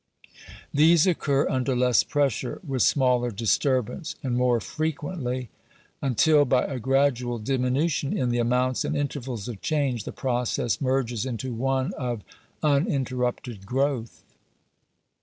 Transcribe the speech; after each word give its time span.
These 0.73 1.05
occur 1.05 1.47
under 1.47 1.75
less 1.75 2.01
pressure; 2.03 2.59
with 2.65 2.81
smaller 2.81 3.29
disturbance; 3.29 4.15
and 4.23 4.35
more 4.35 4.59
frequently: 4.59 5.51
until, 6.01 6.43
by 6.43 6.65
a 6.65 6.79
gradual 6.79 7.37
diminution 7.37 8.17
in 8.17 8.29
the 8.29 8.39
amounts 8.39 8.83
and 8.83 8.97
intervals 8.97 9.47
of 9.47 9.61
change, 9.61 10.05
the 10.05 10.11
process 10.11 10.81
merges 10.81 11.27
into 11.27 11.53
one 11.53 11.93
of 11.99 12.23
uninterrupted 12.63 13.67
growth. 13.67 14.23